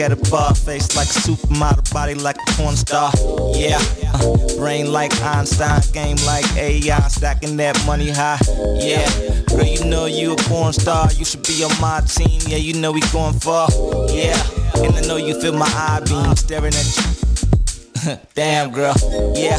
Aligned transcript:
At 0.00 0.12
a 0.12 0.30
bar, 0.30 0.54
face 0.54 0.96
like 0.96 1.08
a 1.08 1.18
supermodel, 1.18 1.92
body 1.92 2.14
like 2.14 2.36
a 2.36 2.52
porn 2.52 2.76
star. 2.76 3.12
Yeah, 3.54 3.78
uh, 4.14 4.56
brain 4.56 4.92
like 4.92 5.12
Einstein, 5.22 5.80
game 5.92 6.16
like 6.26 6.44
AI, 6.56 7.08
stacking 7.08 7.56
that 7.58 7.80
money 7.86 8.10
high. 8.10 8.38
Yeah, 8.78 9.08
girl, 9.48 9.64
you 9.64 9.84
know 9.84 10.06
you 10.06 10.32
a 10.32 10.36
porn 10.36 10.72
star, 10.72 11.12
you 11.12 11.24
should 11.24 11.42
be 11.42 11.64
on 11.64 11.80
my 11.80 12.00
team. 12.00 12.40
Yeah, 12.46 12.58
you 12.58 12.74
know 12.74 12.92
we 12.92 13.00
going 13.12 13.38
far. 13.38 13.68
Yeah, 14.10 14.36
and 14.76 14.94
I 14.94 15.00
know 15.06 15.16
you 15.16 15.40
feel 15.40 15.52
my 15.52 15.66
eye 15.66 16.00
beam 16.06 16.34
staring 16.36 16.74
at 16.74 16.96
you. 16.96 18.16
Damn 18.34 18.72
girl, 18.72 18.94
yeah, 19.34 19.58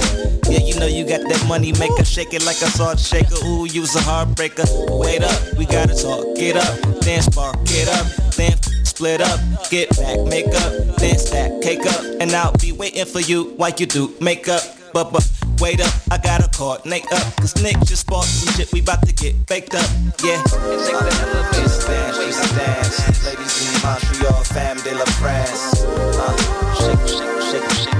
yeah, 0.50 0.60
you 0.60 0.80
know 0.80 0.88
you 0.88 1.08
got 1.08 1.22
that 1.28 1.46
money 1.48 1.74
maker, 1.74 2.06
shake 2.06 2.34
it 2.34 2.46
like 2.46 2.62
a 2.62 2.70
salt 2.70 3.00
shaker. 3.00 3.36
Ooh, 3.46 3.66
you's 3.66 3.96
a 3.96 4.00
heartbreaker. 4.00 4.66
Wait 5.00 5.24
up, 5.24 5.58
we 5.58 5.66
gotta 5.66 5.96
talk. 5.96 6.36
Get 6.36 6.56
up, 6.56 7.02
then 7.02 7.22
spark, 7.22 7.64
get 7.66 7.88
up, 7.90 8.06
then 8.36 8.56
split 8.98 9.22
up, 9.22 9.40
get 9.70 9.87
back, 10.08 10.26
make 10.28 10.48
up, 10.48 10.72
then 10.98 11.18
stack, 11.18 11.52
cake 11.62 11.86
up, 11.86 12.02
and 12.20 12.32
I'll 12.32 12.56
be 12.58 12.72
waiting 12.72 13.06
for 13.06 13.20
you 13.20 13.54
while 13.58 13.72
you 13.78 13.86
do 13.86 14.14
makeup. 14.22 14.62
But 14.94 15.12
but 15.12 15.30
wait 15.60 15.82
up, 15.82 15.94
I 16.10 16.18
gotta 16.18 16.48
coordinate 16.58 17.12
up, 17.12 17.36
cause 17.38 17.62
Nick 17.62 17.78
just 17.86 18.08
bought 18.08 18.24
some 18.24 18.54
shit, 18.56 18.72
we 18.72 18.80
about 18.80 19.06
to 19.06 19.14
get 19.14 19.46
baked 19.48 19.76
up, 19.76 19.90
yeah. 20.24 20.40
And 20.40 20.80
take 20.86 20.98
the 20.98 21.16
elevator, 21.24 21.88
dance, 21.88 22.18
just 22.18 22.56
dance. 22.56 23.26
Ladies 23.26 23.76
in 23.76 23.82
Montreal, 23.84 24.44
fam 24.44 24.78
de 24.78 24.96
la 24.96 25.06
France. 25.20 25.84
Uh, 25.84 26.36
shake, 26.80 27.08
shake, 27.08 27.42
shake, 27.52 27.70
shake, 27.72 27.92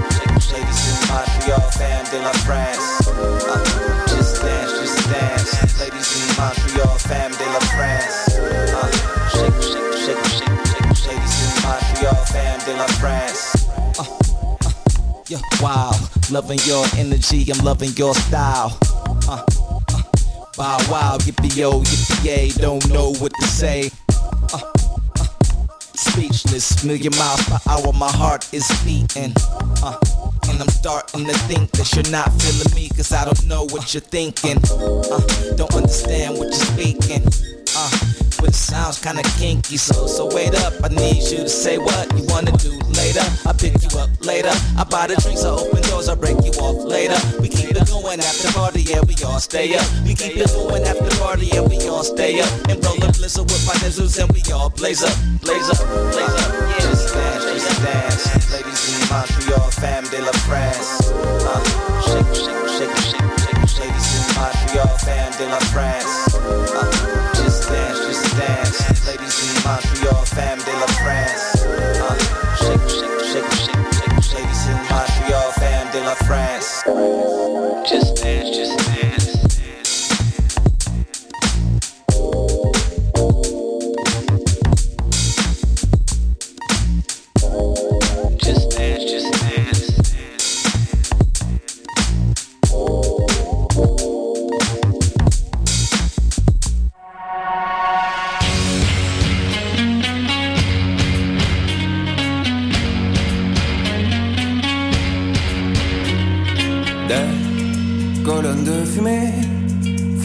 shake. 0.42 0.54
Ladies 0.54 0.82
in 0.88 0.98
Montreal, 1.10 1.72
fam 1.72 2.06
de 2.12 2.20
la 2.24 2.34
France. 2.48 2.87
La. 12.78 12.86
Uh, 14.00 14.04
uh, 14.66 14.72
yeah, 15.28 15.40
wow, 15.62 15.92
loving 16.32 16.60
your 16.66 16.86
energy, 16.96 17.46
I'm 17.52 17.64
loving 17.66 17.92
your 17.92 18.14
style. 18.14 18.78
Uh, 19.28 19.44
uh, 19.90 20.04
wow, 20.58 20.78
wow, 20.90 21.18
yippee 21.22 21.56
yo, 21.58 21.82
yippee 21.82 22.26
yay, 22.26 22.50
don't 22.50 22.88
know 22.90 23.14
what 23.16 23.34
to 23.40 23.48
say. 23.48 23.90
Uh, 24.54 24.62
uh, 25.20 25.26
speechless, 25.96 26.84
million 26.84 27.16
miles 27.18 27.44
per 27.50 27.60
hour, 27.70 27.92
my 27.94 28.12
heart 28.12 28.52
is 28.54 28.68
beating. 28.86 29.34
Uh, 29.84 29.98
and 30.50 30.62
I'm 30.62 30.70
starting 30.70 31.26
to 31.26 31.34
think 31.50 31.72
that 31.72 31.94
you're 31.94 32.12
not 32.12 32.32
feeling 32.42 32.76
me, 32.76 32.90
cause 32.90 33.12
I 33.12 33.26
don't 33.26 33.48
know 33.48 33.64
what 33.66 33.94
you're 33.94 34.02
thinking. 34.02 34.58
Uh, 34.70 35.20
don't 35.56 35.74
understand 35.74 36.38
what 36.38 36.48
you're 36.48 36.54
speaking. 36.54 37.57
It 38.44 38.56
sounds 38.56 39.00
kinda 39.00 39.24
kinky, 39.38 39.78
so 39.78 40.08
so 40.08 40.28
wait 40.34 40.56
up. 40.64 40.74
I 40.84 40.90
need 40.90 41.24
you 41.32 41.44
to 41.44 41.50
say 41.50 41.78
what 41.78 42.06
you 42.16 42.24
wanna 42.28 42.52
do 42.58 42.72
later. 42.96 43.26
I 43.46 43.54
pick 43.54 43.76
you 43.84 44.00
up 44.00 44.10
later. 44.22 44.52
I 44.78 44.84
buy 44.84 45.08
the 45.08 45.16
drinks, 45.16 45.44
I 45.44 45.50
open 45.50 45.82
doors, 45.90 46.08
I 46.08 46.16
break 46.16 46.38
you 46.46 46.52
off 46.62 46.84
later. 46.84 47.18
We 47.42 47.50
keep 47.50 47.72
it 47.72 47.88
going 47.88 48.20
after 48.20 48.52
party, 48.54 48.82
yeah, 48.84 49.02
we 49.08 49.16
all 49.24 49.40
stay 49.40 49.76
up. 49.76 49.86
We 50.06 50.16
keep 50.16 50.38
it 50.38 50.52
going 50.54 50.84
after 50.84 51.10
party, 51.20 51.48
yeah, 51.48 51.62
we 51.62 51.78
all 51.88 52.04
stay 52.04 52.40
up. 52.40 52.50
And 52.70 52.84
roll 52.86 52.98
a 53.04 53.12
blizzard 53.12 53.50
with 53.52 53.66
my 53.68 53.74
nizzles, 53.84 54.18
and 54.22 54.32
we 54.32 54.42
all 54.54 54.70
blaze 54.70 55.04
up, 55.04 55.16
blaze 55.42 55.70
up, 55.70 55.84
blaze 56.12 56.38
up. 56.44 56.52
Yeah. 56.54 56.80
Just 56.80 57.14
dance, 57.14 57.44
just 57.44 57.82
dance. 57.84 58.52
Ladies 58.52 58.82
in 58.94 59.10
Montreal, 59.10 59.72
fam 59.72 60.04
de 60.06 60.22
la 60.22 60.32
France. 60.48 61.10
Uh, 61.44 61.62
shake, 62.08 62.32
shake, 62.36 62.68
shake, 62.76 62.98
shake, 62.98 63.28
shake. 63.44 63.82
Ladies 63.82 64.10
in 64.16 64.26
Montreal, 64.36 64.94
fam 65.04 65.32
de 65.38 65.46
la 65.48 65.60
France. 65.72 66.36
Uh, 66.36 67.27
dance. 68.38 69.08
Ladies 69.08 69.38
in 69.44 69.64
Montreal, 69.66 70.26
fam 70.26 70.58
de 70.60 70.74
la 70.74 70.88
France. 71.02 71.66
Uh, 71.66 72.16
shake, 72.62 72.90
shake, 72.90 73.20
shake, 73.32 73.52
shake, 73.54 73.84
shake. 74.24 74.36
Ladies 74.36 74.68
in 74.68 74.78
Montreal, 74.90 75.52
fam 75.54 75.92
de 75.92 76.02
la 76.02 76.16
France. 76.16 77.47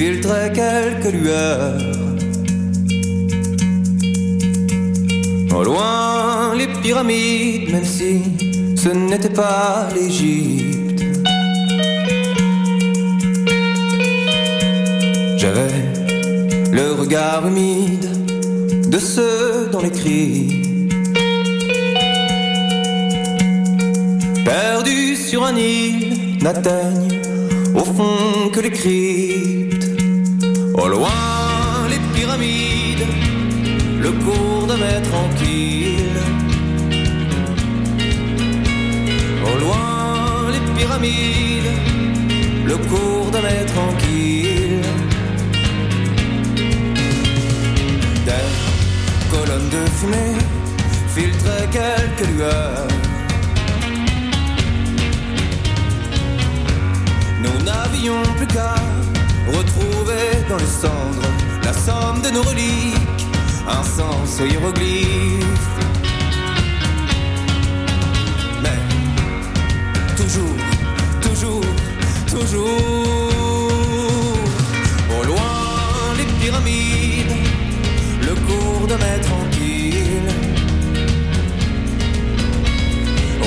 Filtraient 0.02 0.52
quelques 0.52 1.12
lueurs. 1.12 1.96
Au 5.56 5.62
loin, 5.62 6.56
les 6.56 6.66
pyramides, 6.82 7.70
même 7.70 7.84
si 7.84 8.12
ce 8.82 8.88
n'était 8.88 9.36
pas 9.42 9.88
l'Égypte. 9.94 11.02
J'avais 15.40 15.74
le 16.78 16.86
regard 17.00 17.46
humide 17.46 18.08
de 18.94 18.98
ceux 18.98 19.68
dont 19.70 19.82
les 19.86 19.94
cris 20.00 20.88
Perdus 24.44 25.16
sur 25.28 25.44
un 25.44 25.56
île 25.56 26.38
n'atteignent 26.42 27.20
au 27.74 27.84
fond 27.96 28.50
que 28.52 28.60
les 28.60 28.70
cryptes. 28.70 29.41
Au 30.82 30.88
loin, 30.88 31.86
les 31.88 32.00
pyramides, 32.12 33.06
le 34.00 34.10
cours 34.24 34.66
de 34.66 34.74
mer 34.74 35.00
tranquille. 35.02 36.20
Au 39.46 39.58
loin, 39.60 40.50
les 40.50 40.64
pyramides, 40.76 41.72
le 42.66 42.76
cours 42.90 43.30
de 43.30 43.38
mer 43.38 43.64
tranquille. 43.66 44.82
Des 48.26 48.50
colonnes 49.30 49.70
de 49.76 49.84
fumée 49.98 50.36
filtraient 51.14 51.70
quelques 51.70 52.28
lueurs. 52.28 52.88
Nous 57.40 57.64
n'avions 57.64 58.22
plus 58.36 58.48
qu'à 58.48 58.74
retrouver 59.56 60.44
dans 60.48 60.56
les 60.56 60.72
cendres 60.82 61.28
la 61.62 61.72
somme 61.72 62.20
de 62.22 62.30
nos 62.30 62.42
reliques, 62.42 63.26
un 63.68 63.82
sens 63.82 64.40
aux 64.40 64.46
hiéroglyphes. 64.46 65.78
Mais 68.62 68.80
toujours, 70.16 70.56
toujours, 71.20 71.64
toujours, 72.28 72.68
au 75.18 75.24
loin 75.26 75.54
les 76.16 76.28
pyramides, 76.40 77.36
le 78.20 78.34
cours 78.46 78.86
de 78.86 78.94
mer 78.94 79.20
tranquille. 79.20 80.32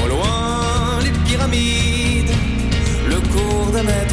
Au 0.03 0.07
loin 0.07 0.99
les 1.03 1.11
pyramides, 1.27 2.35
le 3.09 3.19
cours 3.33 3.71
de 3.71 3.81
mer 3.81 4.07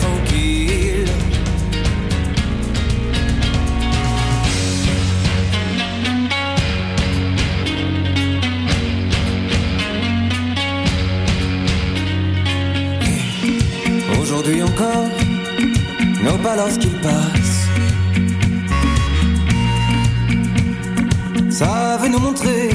pas 16.43 16.57
lorsqu'ils 16.57 16.99
passent. 17.01 17.69
Savent 21.51 22.09
nous 22.11 22.19
montrer 22.19 22.71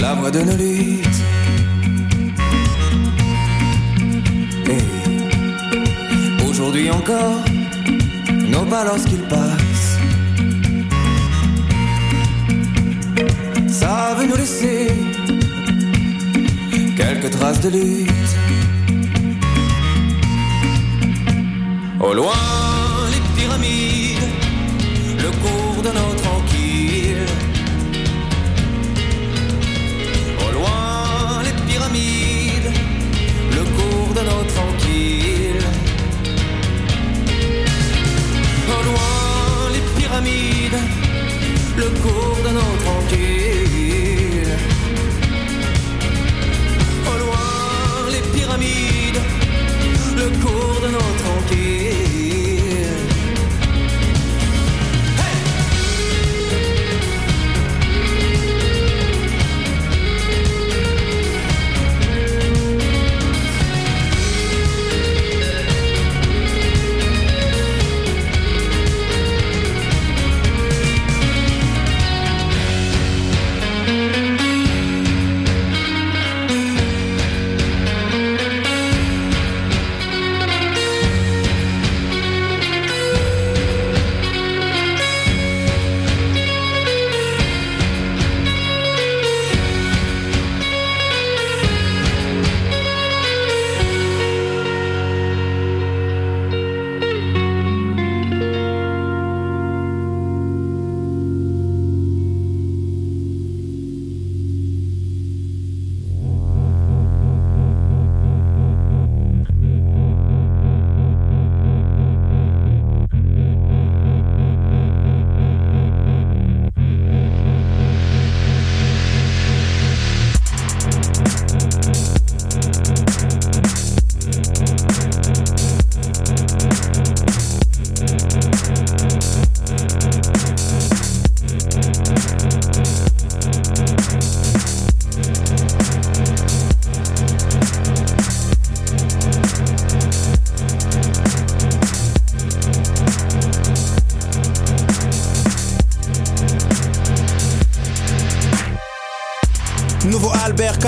la 0.00 0.14
voie 0.14 0.30
de 0.30 0.40
nos 0.40 0.56
luttes. 0.56 1.20
Et 4.68 6.44
aujourd'hui 6.46 6.90
encore, 6.90 7.40
nos 8.48 8.64
pas 8.66 8.84
lorsqu'ils 8.84 9.26
passent. 9.34 9.98
Ça 13.68 14.14
veut 14.18 14.26
nous 14.26 14.36
laisser 14.36 14.88
quelques 16.96 17.30
traces 17.30 17.60
de 17.60 17.70
lutte. 17.70 18.45
Au 21.98 22.12
loin, 22.12 22.34
les 23.10 23.40
pyramides, 23.40 24.28
le 25.18 25.30
cours 25.40 25.82
de 25.82 25.88
nos 25.88 26.25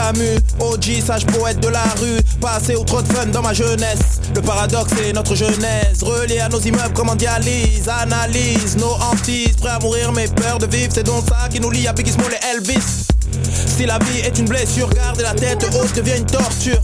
OG, 0.09 1.03
sage 1.05 1.27
poète 1.27 1.61
de 1.61 1.69
la 1.69 1.83
rue, 2.01 2.19
passé 2.41 2.75
au 2.75 2.83
trop 2.83 3.03
de 3.03 3.13
fun 3.13 3.27
dans 3.27 3.43
ma 3.43 3.53
jeunesse. 3.53 4.23
Le 4.35 4.41
paradoxe 4.41 4.93
est 5.05 5.13
notre 5.13 5.35
genèse, 5.35 6.03
relié 6.03 6.41
à 6.41 6.49
nos 6.49 6.61
immeubles 6.61 6.95
comme 6.95 7.11
en 7.11 7.15
dialyse, 7.15 7.87
analyse 7.89 8.79
nos 8.79 8.95
hantises, 8.95 9.57
prêt 9.57 9.69
à 9.69 9.79
mourir 9.81 10.11
mais 10.13 10.27
peur 10.29 10.59
de 10.59 10.67
vivre, 10.67 10.91
c'est 10.95 11.03
donc 11.03 11.25
ça 11.29 11.51
qui 11.51 11.61
nous 11.61 11.71
lie 11.71 11.87
à 11.87 11.93
Biggie 11.93 12.13
Small 12.13 12.33
et 12.33 12.57
Elvis. 12.57 13.07
Si 13.53 13.85
la 13.85 13.99
vie 13.99 14.21
est 14.21 14.39
une 14.39 14.47
blessure, 14.47 14.89
garder 14.89 15.25
la 15.25 15.35
tête 15.35 15.63
haute 15.79 15.95
devient 15.95 16.17
une 16.17 16.27
torture. 16.27 16.83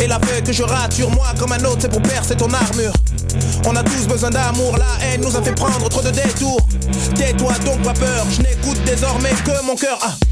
Et 0.00 0.08
la 0.08 0.18
feuille 0.18 0.42
que 0.42 0.52
je 0.52 0.64
rature, 0.64 1.10
moi 1.12 1.28
comme 1.38 1.52
un 1.52 1.64
autre, 1.66 1.78
c'est 1.82 1.92
pour 1.92 2.02
percer 2.02 2.34
ton 2.34 2.52
armure. 2.52 2.92
On 3.64 3.76
a 3.76 3.84
tous 3.84 4.08
besoin 4.08 4.30
d'amour, 4.30 4.76
la 4.76 5.06
haine 5.06 5.20
nous 5.20 5.36
a 5.36 5.42
fait 5.42 5.54
prendre 5.54 5.88
trop 5.88 6.02
de 6.02 6.10
détours. 6.10 6.66
Tais-toi 7.14 7.52
donc, 7.64 7.80
pas 7.82 7.94
peur, 7.94 8.26
je 8.28 8.42
n'écoute 8.42 8.82
désormais 8.84 9.34
que 9.44 9.64
mon 9.64 9.76
cœur. 9.76 9.98
Ah. 10.02 10.25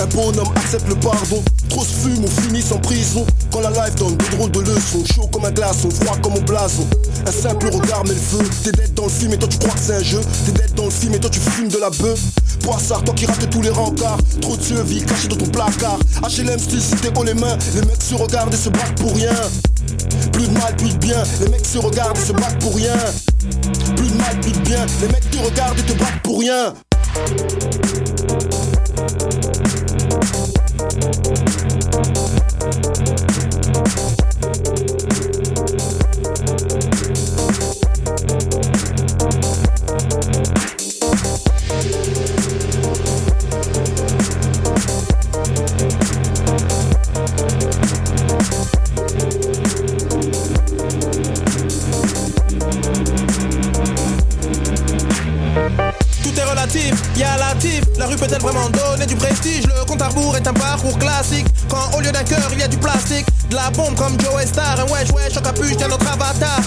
Un 0.00 0.06
bonhomme 0.06 0.48
accepte 0.56 0.88
le 0.88 0.96
pardon. 0.96 1.42
Trop 1.68 1.84
se 1.84 1.94
fume, 1.94 2.24
on 2.24 2.42
finit 2.42 2.64
en 2.72 2.78
prison. 2.78 3.24
Quand 3.52 3.60
la 3.60 3.70
life 3.70 3.94
donne 3.96 4.16
des 4.16 4.36
drôles 4.36 4.50
de 4.50 4.60
leçons, 4.60 5.04
chaud 5.04 5.28
comme 5.32 5.44
un 5.44 5.52
glaçon, 5.52 5.90
froid 5.90 6.16
comme 6.22 6.32
un 6.34 6.40
blason. 6.40 6.86
Un 7.26 7.30
simple 7.30 7.68
regard 7.68 8.04
met 8.04 8.14
le 8.14 8.20
feu. 8.20 8.38
T'es 8.64 8.72
dead 8.72 8.94
dans 8.94 9.04
le 9.04 9.10
film 9.10 9.32
et 9.32 9.38
toi 9.38 9.48
tu 9.48 9.58
crois 9.58 9.74
que 9.74 9.80
c'est 9.80 9.94
un 9.94 10.02
jeu. 10.02 10.20
T'es 10.44 10.52
dead 10.52 10.74
dans 10.74 10.86
le 10.86 10.90
film 10.90 11.14
et 11.14 11.20
toi 11.20 11.30
tu 11.30 11.38
fumes 11.38 11.68
de 11.68 11.78
la 11.78 11.90
bœuf. 11.90 12.20
Poissard, 12.62 13.04
toi 13.04 13.14
qui 13.14 13.26
rates 13.26 13.48
tous 13.50 13.62
les 13.62 13.70
rencarts. 13.70 14.18
Trop 14.40 14.56
de 14.56 14.62
yeux 14.62 14.82
vie 14.82 15.04
cachés 15.04 15.28
dans 15.28 15.36
ton 15.36 15.46
placard. 15.46 15.98
HLM 16.22 16.58
style, 16.58 16.82
t'es 17.00 17.16
haut 17.16 17.24
les 17.24 17.34
mains. 17.34 17.56
Les 17.74 17.82
mecs 17.82 18.02
se 18.02 18.14
regardent 18.14 18.54
et 18.54 18.56
se 18.56 18.70
battent 18.70 18.96
pour 18.96 19.14
rien. 19.14 19.34
Plus 20.32 20.48
de 20.48 20.52
mal, 20.52 20.74
plus 20.76 20.92
de 20.94 20.98
bien. 20.98 21.22
Les 21.40 21.48
mecs 21.48 21.66
se 21.66 21.78
regardent 21.78 22.18
et 22.18 22.26
se 22.26 22.32
battent 22.32 22.58
pour 22.58 22.74
rien. 22.74 22.96
Plus 23.96 24.08
de 24.08 24.16
mal, 24.16 24.40
plus 24.40 24.52
de 24.52 24.58
bien. 24.60 24.84
Les 25.00 25.08
mecs 25.08 25.30
te 25.30 25.38
regardent 25.38 25.78
et 25.78 25.82
te 25.82 25.92
battent 25.92 26.22
pour 26.24 26.40
rien. 26.40 26.74
Uh, 28.98 29.06
you. 29.32 29.37
Un 60.48 60.52
parcours 60.54 60.98
classique. 60.98 61.46
Quand 61.68 61.96
au 61.96 62.00
lieu 62.00 62.10
d'un 62.10 62.24
cœur, 62.24 62.48
il 62.52 62.58
y 62.58 62.62
a 62.62 62.68
du 62.68 62.78
plastique. 62.78 63.26
De 63.50 63.56
la 63.56 63.70
bombe 63.70 63.94
comme 63.94 64.18
Joe 64.20 64.44
Star. 64.46 64.80
Un 64.80 64.84
wesh 64.84 65.10
wesh 65.10 65.36
en 65.36 65.42
capuche, 65.42 65.76
t'es 65.76 65.88
notre 65.88 66.10
avatar. 66.10 66.60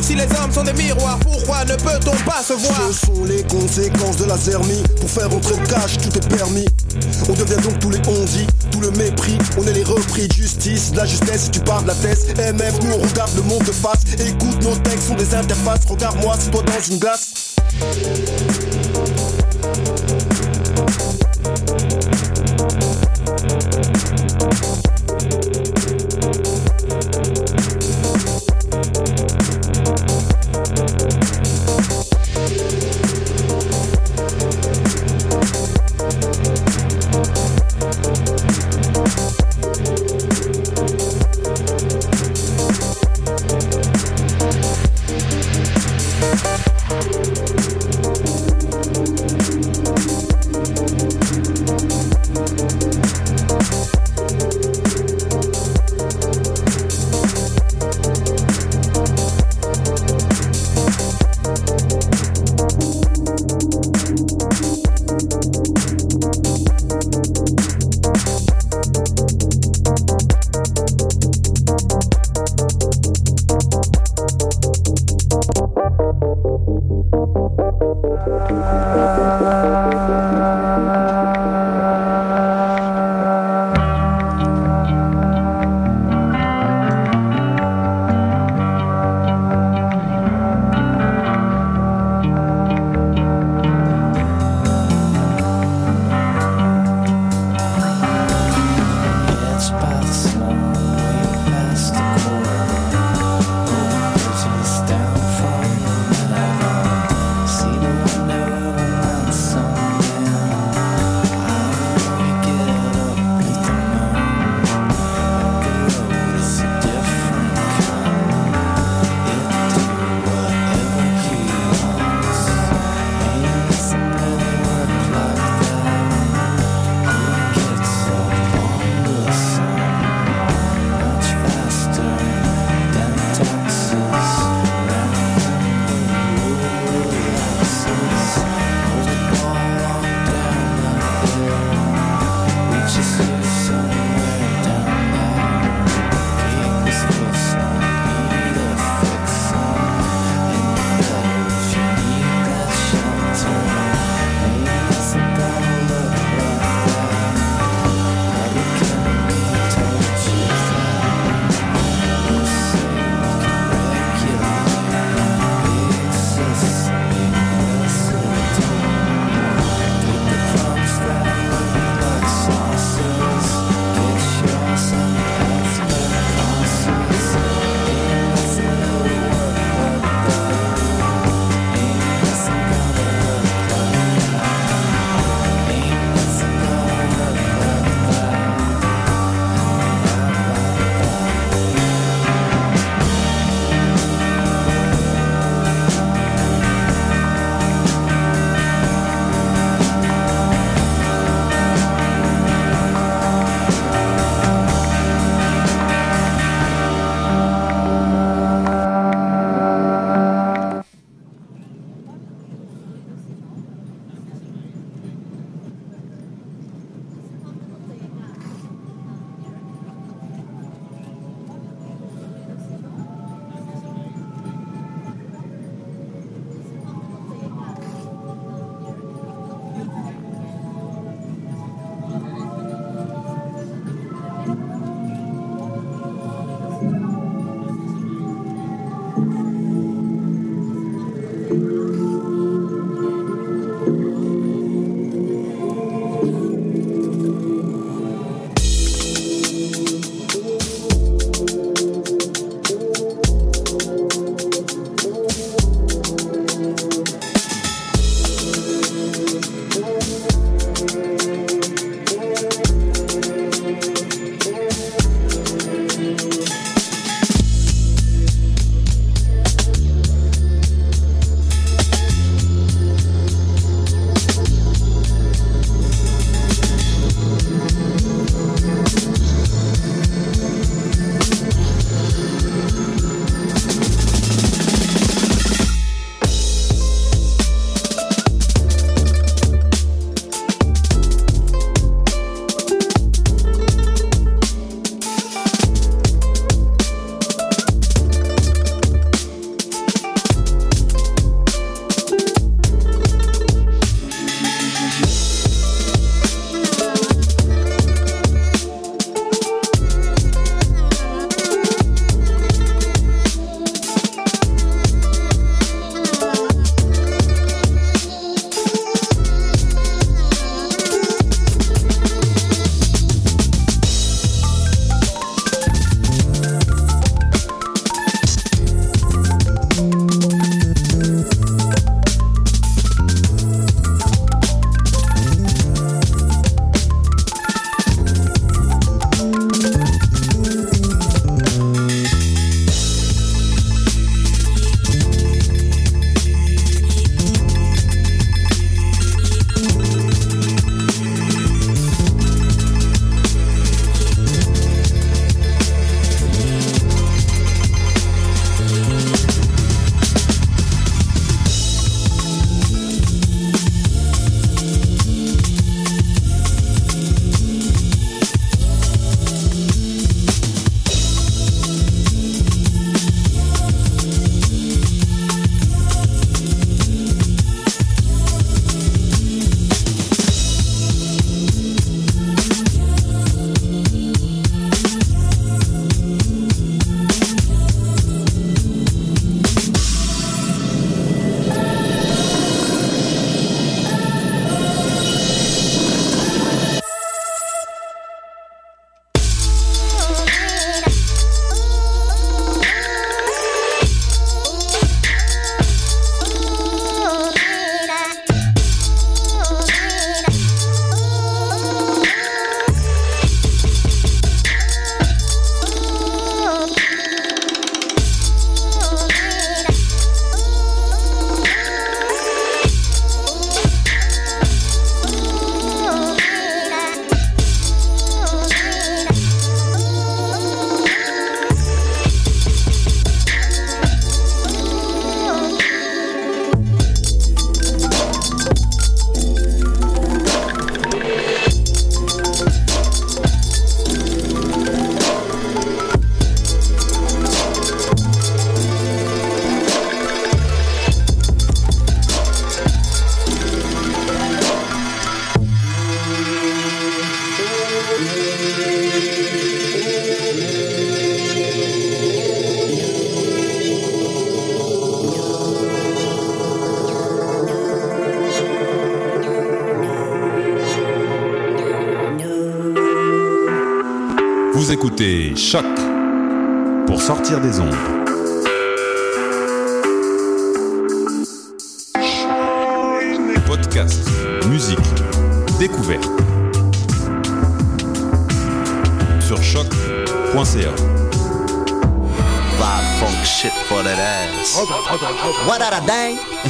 Si 0.00 0.14
les 0.14 0.24
hommes 0.24 0.52
sont 0.52 0.62
des 0.62 0.72
miroirs, 0.72 1.18
pourquoi 1.18 1.64
ne 1.64 1.74
peut-on 1.74 2.16
pas 2.24 2.42
se 2.42 2.52
voir? 2.52 2.80
Ce 2.88 3.06
sont 3.06 3.24
les 3.24 3.42
conséquences 3.44 4.16
de 4.16 4.24
la 4.24 4.36
zermie. 4.36 4.82
Pour 5.00 5.10
faire 5.10 5.32
entrer 5.34 5.56
le 5.56 5.66
cash, 5.66 5.98
tout 5.98 6.16
est 6.16 6.28
permis. 6.28 6.66
On 7.28 7.32
devient 7.32 7.60
donc 7.62 7.78
tous 7.80 7.90
les 7.90 7.98
ondits, 8.08 8.46
tout 8.70 8.80
le 8.80 8.90
mépris. 8.92 9.36
On 9.58 9.66
est 9.66 9.72
les 9.72 9.84
repris 9.84 10.28
de 10.28 10.32
justice, 10.32 10.92
de 10.92 10.98
la 10.98 11.06
justesse. 11.06 11.44
Si 11.44 11.50
tu 11.50 11.60
parles 11.60 11.82
de 11.82 11.88
la 11.88 11.94
thèse, 11.94 12.26
MF, 12.36 12.82
nous 12.82 12.92
on 12.92 13.08
regarde 13.08 13.34
le 13.36 13.42
monde 13.42 13.64
de 13.64 13.72
face. 13.72 14.00
Écoute, 14.18 14.62
nos 14.62 14.76
textes 14.76 15.08
sont 15.08 15.14
des 15.14 15.34
interfaces. 15.34 15.84
Regarde-moi, 15.88 16.36
c'est 16.38 16.50
toi 16.50 16.62
dans 16.62 16.92
une 16.92 16.98
glace. 16.98 17.56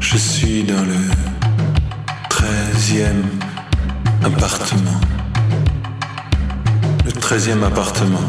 Je 0.00 0.16
suis 0.16 0.64
dans 0.64 0.82
le 0.82 1.10
treizième 2.28 3.24
appartement. 4.22 5.00
Le 7.04 7.12
treizième 7.12 7.62
appartement 7.62 8.28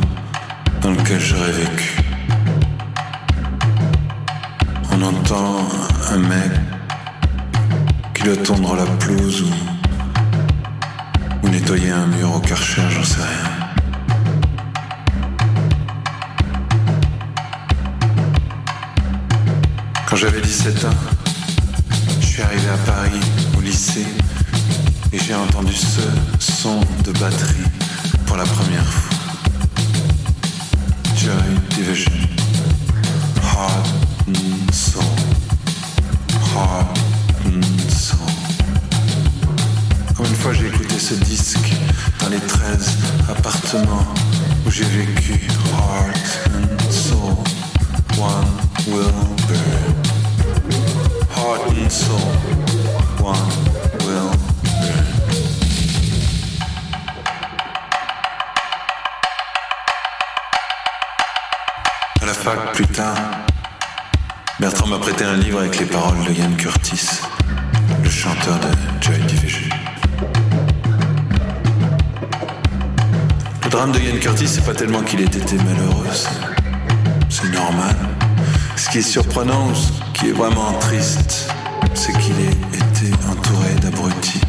Ce 78.76 78.90
qui 78.90 78.98
est 79.00 79.02
surprenant, 79.02 79.74
ce 79.74 79.90
qui 80.14 80.30
est 80.30 80.34
vraiment 80.34 80.74
triste, 80.80 81.50
c'est 81.94 82.12
qu'il 82.20 82.36
ait 82.40 82.78
été 82.78 83.12
entouré 83.30 83.74
d'abrutis, 83.82 84.42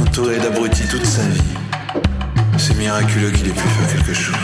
entouré 0.00 0.38
d'abrutis 0.38 0.86
toute 0.88 1.04
sa 1.04 1.22
vie. 1.22 1.54
C'est 2.56 2.76
miraculeux 2.78 3.30
qu'il 3.30 3.48
ait 3.48 3.52
pu 3.52 3.68
faire 3.68 3.94
quelque 3.94 4.14
chose. 4.14 4.34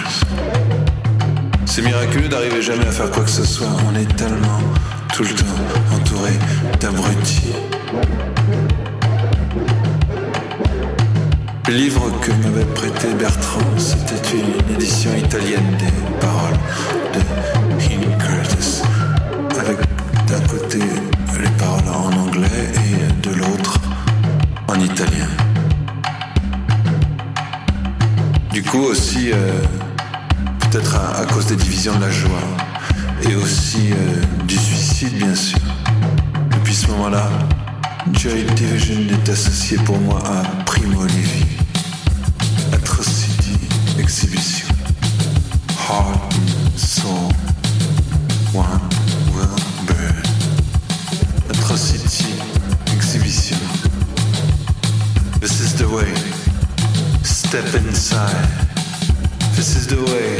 C'est 1.64 1.82
miraculeux 1.82 2.28
d'arriver 2.28 2.60
jamais 2.60 2.86
à 2.86 2.90
faire 2.90 3.10
quoi 3.10 3.24
que 3.24 3.30
ce 3.30 3.44
soit. 3.44 3.68
On 3.88 3.96
est 3.96 4.16
tellement 4.16 4.60
tout 5.14 5.22
le 5.22 5.30
temps 5.30 5.96
entouré 5.96 6.32
d'abrutis. 6.80 7.52
Le 11.68 11.74
livre 11.74 12.10
que 12.20 12.32
m'avait 12.32 12.64
prêté 12.74 13.14
Bertrand, 13.14 13.60
c'était 13.78 14.36
une 14.36 14.74
édition 14.74 15.14
italienne 15.16 15.76
des 15.78 16.20
paroles 16.20 16.58
d'un 20.26 20.40
côté 20.48 20.78
les 21.40 21.48
paroles 21.50 21.88
en 21.88 22.12
anglais 22.26 22.48
et 22.74 23.28
de 23.28 23.34
l'autre 23.34 23.78
en 24.68 24.74
italien. 24.78 25.28
Du 28.52 28.62
coup 28.62 28.80
aussi, 28.80 29.30
euh, 29.32 29.62
peut-être 30.60 30.96
à, 30.96 31.20
à 31.20 31.26
cause 31.26 31.46
des 31.46 31.56
divisions 31.56 31.94
de 31.96 32.02
la 32.02 32.10
joie 32.10 32.42
et 33.28 33.34
aussi 33.34 33.90
euh, 33.92 34.44
du 34.46 34.56
suicide 34.56 35.14
bien 35.14 35.34
sûr. 35.34 35.58
Depuis 36.50 36.74
ce 36.74 36.88
moment-là, 36.88 37.28
Joy 38.12 38.44
Division 38.54 38.96
est 39.12 39.28
associé 39.28 39.76
pour 39.78 39.98
moi 39.98 40.20
à 40.26 40.42
Primo 40.64 41.04
Levi, 41.04 41.46
Step 57.50 57.74
inside. 57.74 58.46
This 59.56 59.74
is 59.74 59.88
the 59.88 60.00
way. 60.12 60.38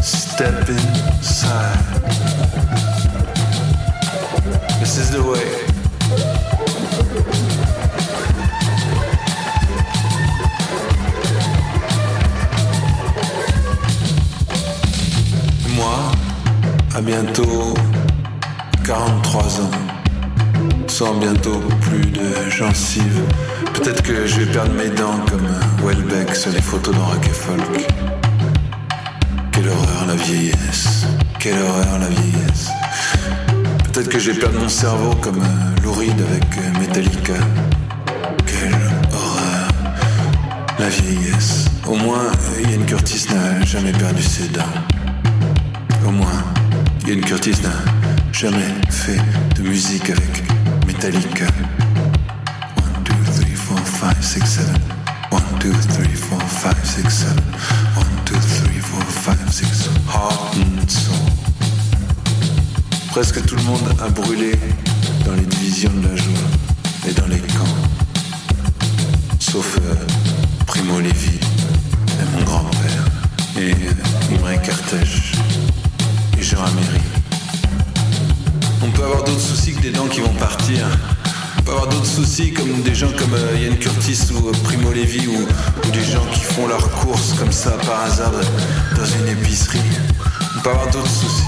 Step 0.00 0.66
inside. 0.70 1.76
This 4.80 4.96
is 4.96 5.10
the 5.10 5.22
way. 5.22 5.44
Moi, 15.76 16.12
à 16.94 17.02
bientôt 17.02 17.74
43 18.86 19.60
ans, 19.60 19.70
sans 20.86 21.14
bientôt 21.16 21.60
plus 21.82 22.06
de 22.06 22.48
gencives, 22.48 23.20
peut-être 23.74 24.02
que 24.02 24.26
je 24.26 24.40
vais 24.40 24.52
perdre 24.52 24.72
mes 24.74 24.88
dents 24.88 25.18
comme 25.28 25.46
Welbeck 25.84 26.34
sur 26.34 26.50
les 26.52 26.60
photos 26.60 26.94
dans 26.94 27.04
Rock 27.04 27.26
et 27.26 27.34
Folk. 27.34 27.86
Quelle 29.52 29.68
horreur 29.68 30.06
la 30.06 30.14
vieillesse, 30.14 31.06
quelle 31.38 31.58
horreur 31.58 31.98
la 31.98 32.08
vieillesse. 32.08 32.70
Peut-être 33.84 34.08
que 34.08 34.18
je 34.18 34.30
vais 34.30 34.38
perdre 34.38 34.58
mon 34.60 34.68
cerveau 34.68 35.14
comme 35.20 35.40
euh, 35.40 35.82
Lou 35.82 35.92
Reed 35.92 36.20
avec 36.20 36.44
euh, 36.58 36.80
Metallica. 36.80 37.34
Quelle 38.46 38.74
horreur, 39.12 39.68
la 40.78 40.88
vieillesse. 40.88 41.66
Au 41.86 41.96
moins, 41.96 42.30
Ian 42.60 42.84
Curtis 42.86 43.26
n'a 43.30 43.64
jamais 43.64 43.92
perdu 43.92 44.22
ses 44.22 44.48
dents. 44.48 44.62
Au 46.06 46.10
moins, 46.10 46.44
Ian 47.06 47.20
Curtis 47.20 47.56
n'a 47.62 48.32
jamais 48.32 48.74
fait 48.90 49.20
de 49.56 49.68
musique 49.68 50.10
avec 50.10 50.44
Metallica. 50.86 51.46
1, 54.04 54.12
2, 54.12 54.16
3, 54.20 54.36
4, 54.36 54.36
5, 54.36 54.36
6, 54.36 54.50
7. 54.50 54.68
1, 55.32 55.40
2, 55.60 55.72
3, 55.72 56.38
4, 56.38 56.48
5, 56.48 56.76
6, 56.84 57.10
7. 57.10 57.28
1, 57.96 58.02
2, 58.26 58.34
3, 58.34 59.00
4, 59.00 59.52
5, 59.52 59.64
6. 59.64 59.90
Heart 60.12 60.56
and 60.56 60.88
soul. 60.88 61.14
Presque 63.10 63.46
tout 63.46 63.56
le 63.56 63.62
monde 63.62 63.94
a 64.04 64.08
brûlé 64.10 64.52
dans 65.24 65.32
les 65.32 65.46
divisions 65.46 65.92
de 66.02 66.08
la 66.08 66.16
joie 66.16 66.48
et 67.08 67.12
dans 67.12 67.26
les 67.28 67.38
camps. 67.38 67.78
Sauf 69.38 69.78
euh, 69.78 69.94
Primo 70.66 71.00
Levi 71.00 71.38
et 72.20 72.36
mon 72.36 72.44
grand-père. 72.44 73.04
Et 73.56 73.70
euh, 73.70 74.04
et 76.38 76.42
Jean 76.42 76.62
Améry. 76.62 77.00
On 78.82 78.90
peut 78.90 79.04
avoir 79.04 79.24
d'autres 79.24 79.40
soucis 79.40 79.72
que 79.72 79.80
des 79.80 79.90
dents 79.90 80.08
qui 80.08 80.20
vont 80.20 80.34
partir. 80.34 80.86
Peut 81.64 81.70
avoir 81.70 81.88
d'autres 81.88 82.04
soucis 82.04 82.52
comme 82.52 82.82
des 82.82 82.94
gens 82.94 83.10
comme 83.12 83.32
euh, 83.34 83.56
Ian 83.58 83.76
Curtis 83.76 84.18
ou 84.32 84.48
euh, 84.48 84.52
Primo 84.64 84.92
Levi 84.92 85.26
ou, 85.28 85.46
ou 85.86 85.90
des 85.90 86.04
gens 86.04 86.24
qui 86.32 86.40
font 86.40 86.66
leurs 86.66 86.90
courses 86.90 87.32
comme 87.34 87.52
ça 87.52 87.70
par 87.86 88.02
hasard 88.02 88.32
dans 88.32 89.04
une 89.04 89.28
épicerie. 89.28 89.78
On 90.58 90.60
peut 90.60 90.70
avoir 90.70 90.90
d'autres 90.90 91.08
soucis. 91.08 91.42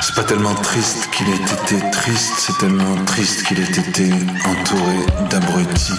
C'est 0.00 0.14
pas 0.14 0.24
tellement 0.24 0.54
triste 0.54 1.10
qu'il 1.12 1.28
ait 1.28 1.34
été 1.34 1.90
triste, 1.90 2.32
c'est 2.38 2.56
tellement 2.58 3.04
triste 3.04 3.42
qu'il 3.46 3.60
ait 3.60 3.64
été 3.64 4.10
entouré 4.46 5.28
d'abrutis. 5.30 5.92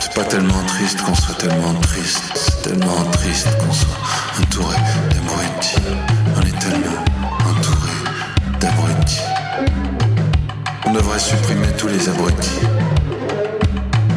C'est 0.00 0.14
pas 0.14 0.24
tellement 0.24 0.62
triste 0.66 1.02
qu'on 1.02 1.14
soit 1.14 1.34
tellement 1.34 1.74
triste, 1.80 2.22
c'est 2.34 2.62
tellement 2.62 3.04
triste 3.12 3.48
qu'on 3.58 3.72
soit 3.72 3.98
entouré 4.40 4.76
On 10.92 10.94
devrait 10.94 11.18
supprimer 11.18 11.68
tous 11.78 11.88
les 11.88 12.06
abrutis. 12.06 12.60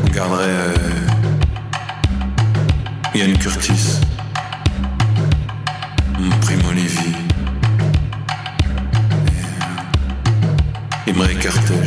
On 0.04 0.10
garderait 0.14 0.44
euh, 0.44 0.76
Yann 3.16 3.38
Curtis, 3.38 4.02
Primo 6.42 6.72
Levi, 6.74 7.14
euh, 11.08 11.12
Imre 11.12 11.40
Carter. 11.40 11.85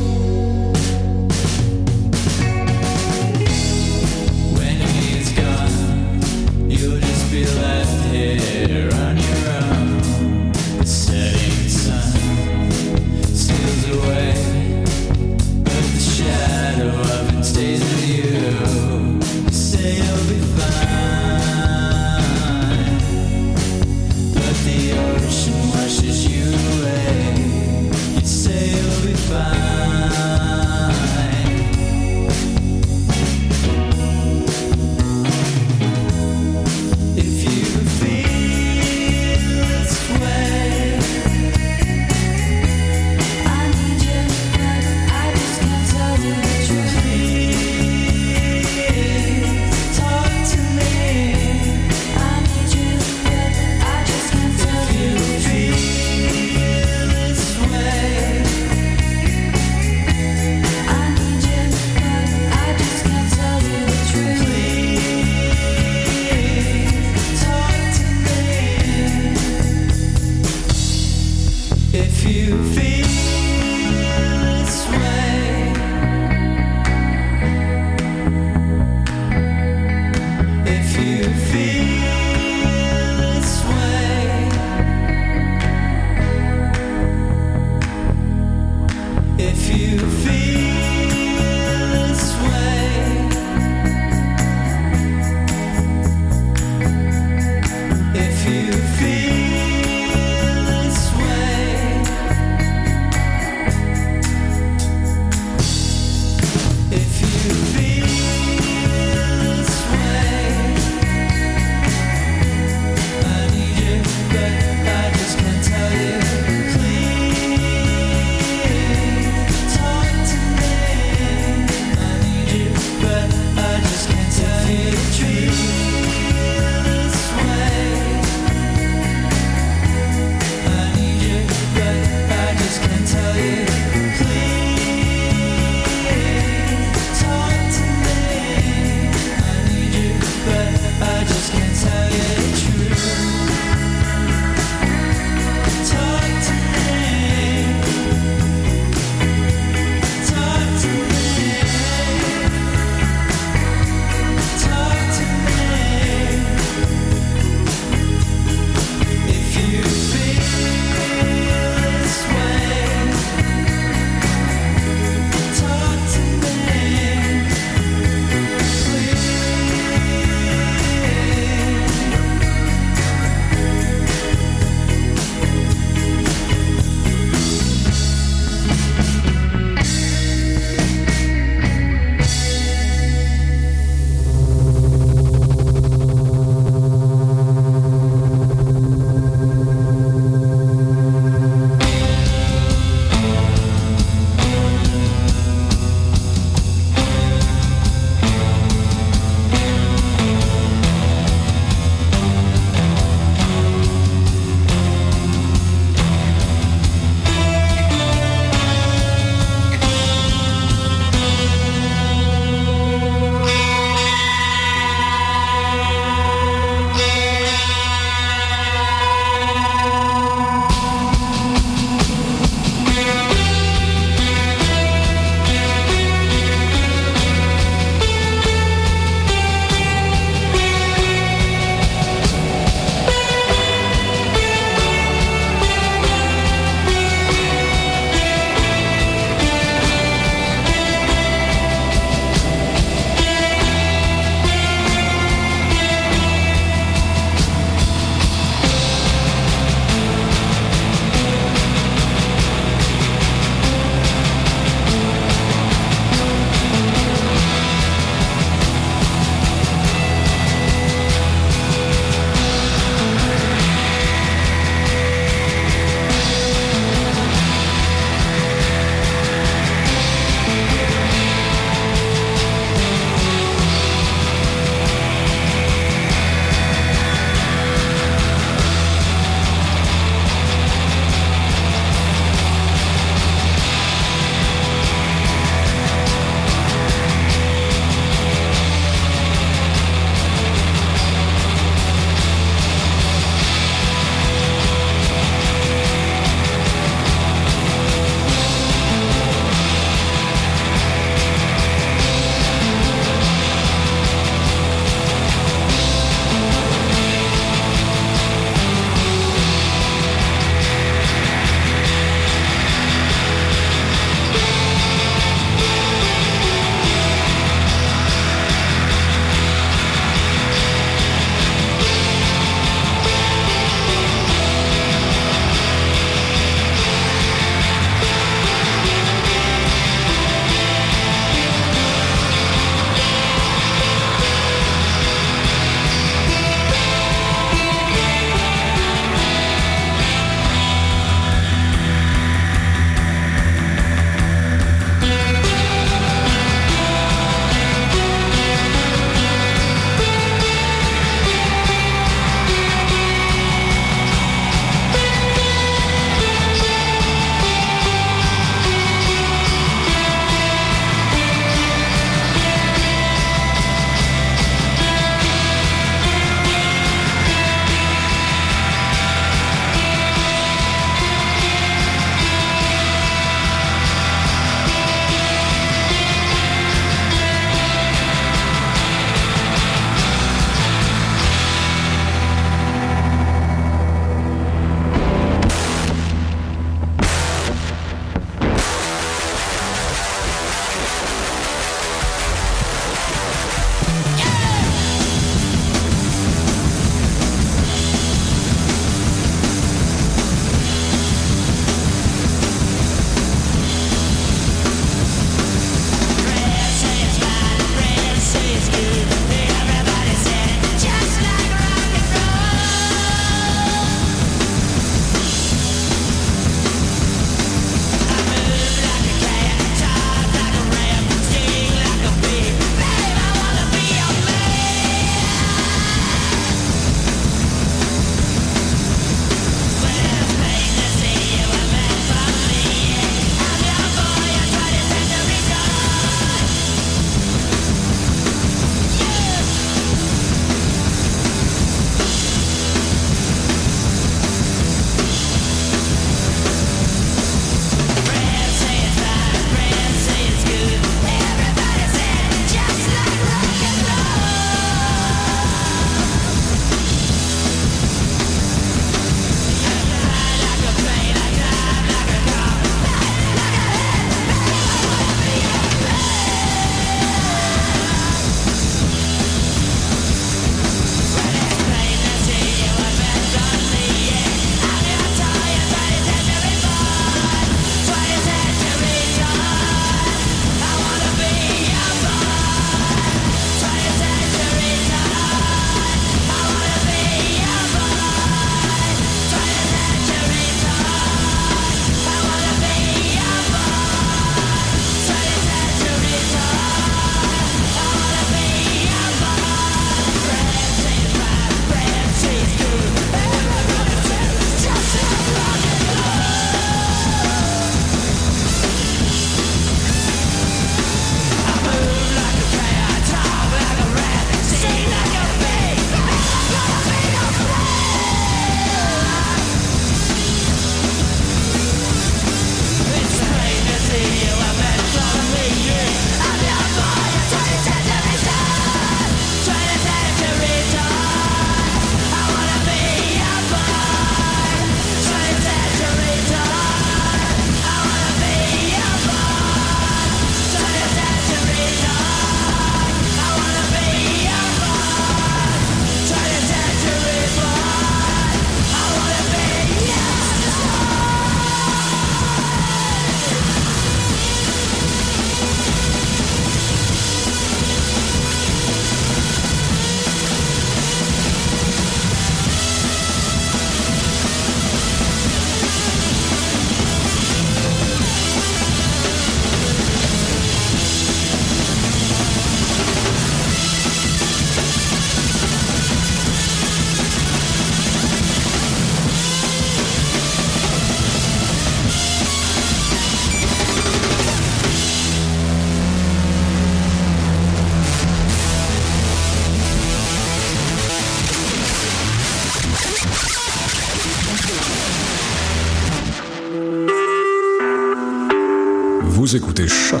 Écoutez 599.32 599.68
Choc 599.68 600.00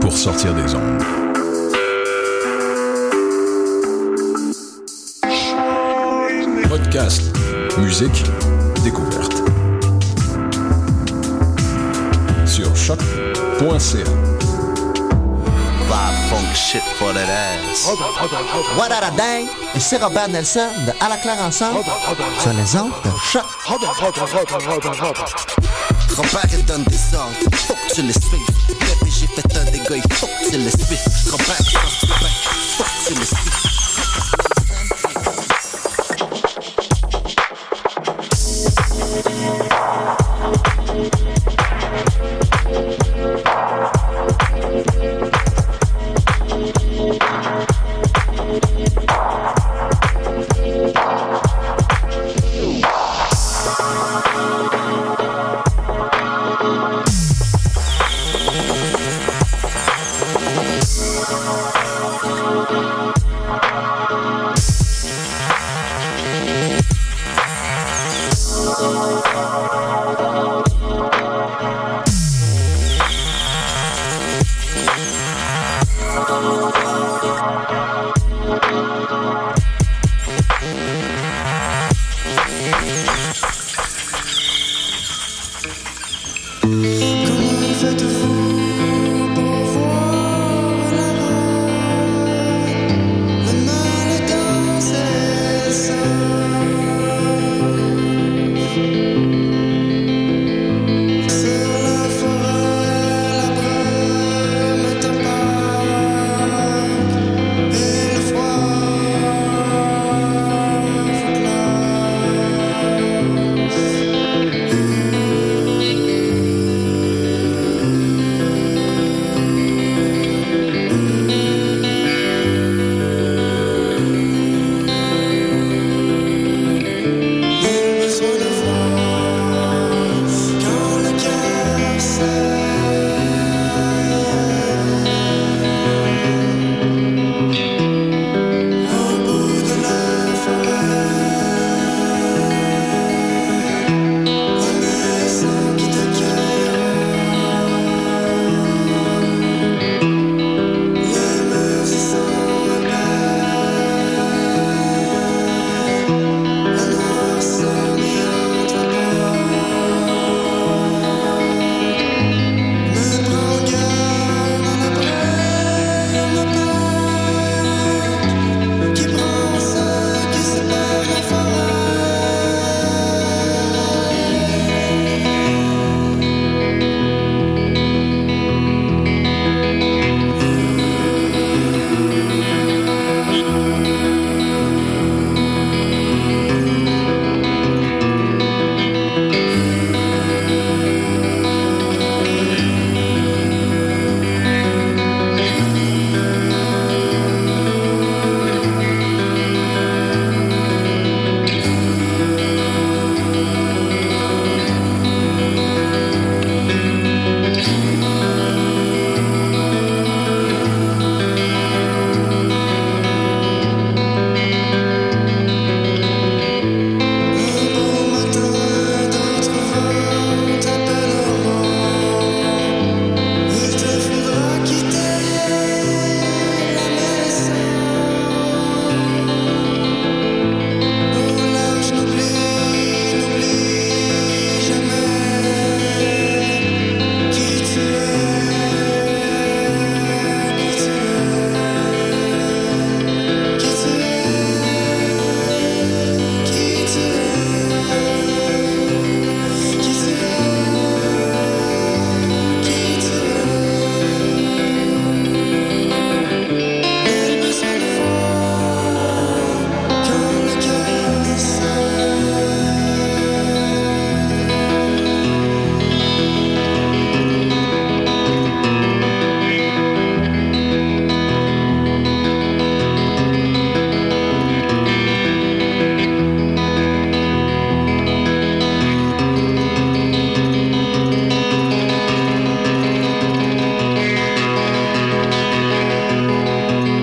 pour 0.00 0.16
sortir 0.16 0.54
des 0.54 0.72
ondes. 0.72 1.02
Podcast, 6.68 7.22
musique, 7.78 8.24
découverte. 8.84 9.42
Sur 12.46 12.76
choc.ca. 12.76 14.04
Vibe 15.88 16.18
funk 16.30 16.54
shit 16.54 16.82
for 16.98 17.12
that 17.14 17.28
ass. 17.28 17.90
What 18.76 18.92
a? 18.92 19.40
Et 19.74 19.80
c'est 19.80 19.96
Robert 19.96 20.28
Nelson 20.28 20.68
de 20.86 20.92
À 21.04 21.08
la 21.08 21.16
claire 21.16 21.40
ensemble 21.40 21.80
sur 22.38 22.52
les 22.52 22.76
ondes 22.76 22.92
de 23.04 23.10
choc. 23.24 23.44
Il 26.18 26.64
donne 26.64 26.82
des 26.84 27.14
ordres, 27.14 27.36
faut 27.52 27.76
tu 27.94 28.00
les 28.00 28.12
suives. 28.12 28.30
Bébé 28.68 29.10
j'ai 29.10 29.26
fait 29.26 29.58
un 29.58 29.64
tu 30.50 30.56
les 30.56 30.70
suives. 30.70 30.98
Que 32.78 33.06
tu 33.06 33.14
les 33.14 33.26
suives. 33.26 33.55